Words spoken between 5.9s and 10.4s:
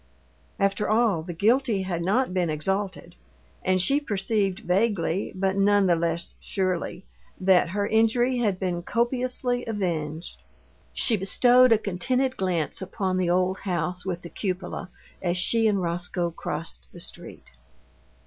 less surely, that her injury had been copiously avenged.